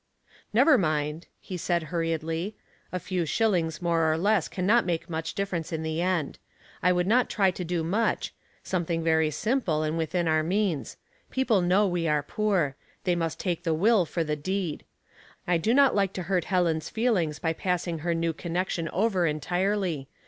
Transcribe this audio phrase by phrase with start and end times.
[0.51, 2.55] "Never mind," he said, hurriedly.
[2.91, 6.01] "A few BhillinGTS more or less can not make much dif o ference in the
[6.01, 6.39] end.
[6.81, 8.33] I would not try to do much.
[8.65, 10.97] Opposing Elements, 215 Something very simple, and within our means.
[11.29, 12.75] People know we are poor.
[13.03, 14.85] They must take the will for the deed.
[15.45, 19.39] I do not like to hurt Helen's feelings by passing her new connection over en
[19.39, 20.07] tirely.